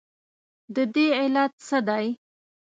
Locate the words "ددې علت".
0.75-1.51